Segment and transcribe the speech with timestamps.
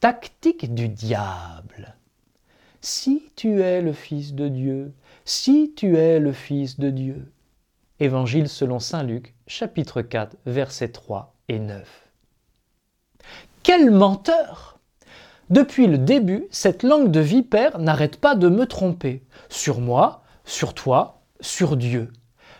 [0.00, 1.96] Tactique du diable.
[2.82, 4.92] Si tu es le Fils de Dieu,
[5.24, 7.32] si tu es le Fils de Dieu.
[7.98, 12.10] Évangile selon Saint Luc, chapitre 4, versets 3 et 9.
[13.62, 14.78] Quel menteur
[15.48, 20.74] Depuis le début, cette langue de vipère n'arrête pas de me tromper, sur moi, sur
[20.74, 22.12] toi, sur Dieu,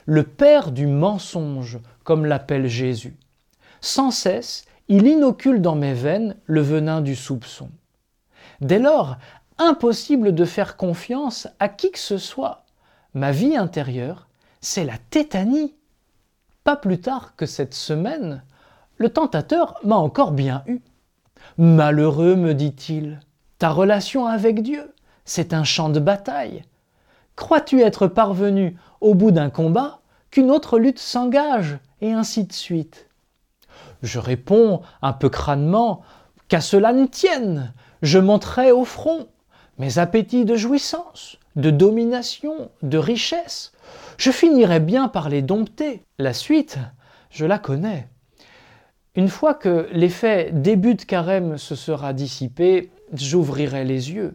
[0.07, 3.19] le Père du mensonge, comme l'appelle Jésus.
[3.83, 7.71] Sans cesse, il inocule dans mes veines le venin du soupçon.
[8.61, 9.17] Dès lors,
[9.59, 12.65] impossible de faire confiance à qui que ce soit.
[13.15, 14.29] Ma vie intérieure,
[14.61, 15.75] c'est la tétanie.
[16.65, 18.43] Pas plus tard que cette semaine,
[18.99, 20.81] le tentateur m'a encore bien eu.
[21.59, 23.21] Malheureux, me dit-il,
[23.59, 24.93] ta relation avec Dieu,
[25.25, 26.65] c'est un champ de bataille.
[27.35, 30.01] Crois-tu être parvenu au bout d'un combat
[30.31, 33.09] qu'une autre lutte s'engage, et ainsi de suite
[34.07, 36.03] Je réponds un peu crânement
[36.49, 39.27] qu'à cela ne tienne, je monterai au front
[39.79, 43.73] mes appétits de jouissance, de domination, de richesse.
[44.17, 46.03] Je finirai bien par les dompter.
[46.19, 46.79] La suite,
[47.31, 48.09] je la connais.
[49.17, 54.35] Une fois que l'effet début de carême se sera dissipé, j'ouvrirai les yeux.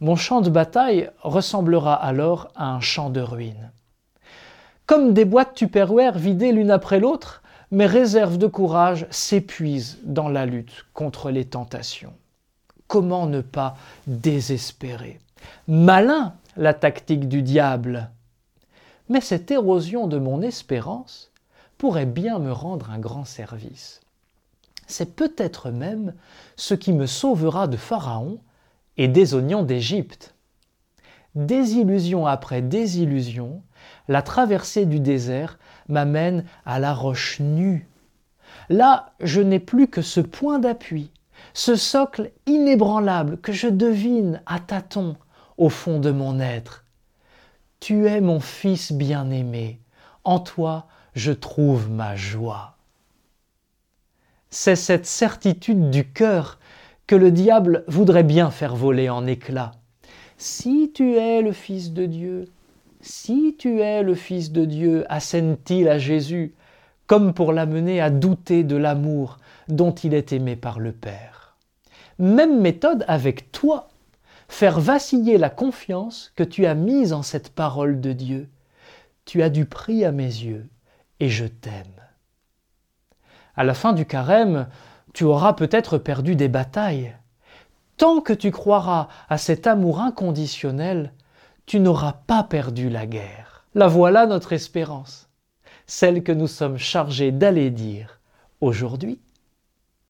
[0.00, 3.72] Mon champ de bataille ressemblera alors à un champ de ruines.
[4.86, 7.41] Comme des boîtes Tupperware vidées l'une après l'autre,
[7.72, 12.12] mes réserves de courage s'épuisent dans la lutte contre les tentations.
[12.86, 15.18] Comment ne pas désespérer?
[15.66, 18.10] Malin la tactique du diable.
[19.08, 21.32] Mais cette érosion de mon espérance
[21.78, 24.02] pourrait bien me rendre un grand service.
[24.86, 26.12] C'est peut-être même
[26.56, 28.38] ce qui me sauvera de Pharaon
[28.98, 30.34] et des oignons d'Égypte.
[31.34, 33.62] Désillusion après désillusion,
[34.08, 35.58] la traversée du désert
[35.88, 37.88] m'amène à la roche nue.
[38.68, 41.10] Là, je n'ai plus que ce point d'appui,
[41.54, 45.16] ce socle inébranlable que je devine à tâtons
[45.56, 46.84] au fond de mon être.
[47.80, 49.80] Tu es mon Fils bien-aimé,
[50.24, 52.76] en toi je trouve ma joie.
[54.50, 56.58] C'est cette certitude du cœur
[57.06, 59.72] que le diable voudrait bien faire voler en éclats.
[60.38, 62.48] Si tu es le Fils de Dieu,
[63.02, 66.54] si tu es le Fils de Dieu, assène-t-il à Jésus,
[67.06, 71.56] comme pour l'amener à douter de l'amour dont il est aimé par le Père.
[72.18, 73.88] Même méthode avec toi.
[74.48, 78.48] Faire vaciller la confiance que tu as mise en cette parole de Dieu.
[79.24, 80.68] Tu as du prix à mes yeux
[81.20, 82.00] et je t'aime.
[83.56, 84.68] À la fin du carême,
[85.12, 87.16] tu auras peut-être perdu des batailles.
[87.96, 91.12] Tant que tu croiras à cet amour inconditionnel,
[91.66, 93.64] tu n'auras pas perdu la guerre.
[93.74, 95.30] La voilà notre espérance,
[95.86, 98.20] celle que nous sommes chargés d'aller dire
[98.60, 99.20] aujourd'hui.